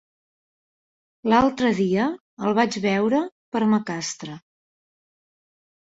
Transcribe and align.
L'altre 1.33 1.69
dia 1.81 2.07
el 2.47 2.57
vaig 2.61 2.79
veure 2.87 3.23
per 3.57 3.65
Macastre. 3.75 4.39